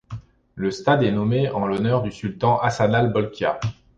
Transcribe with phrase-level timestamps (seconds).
[0.55, 3.59] Le stade est nommé en l'honneur du Sultan Hassanal Bolkiah.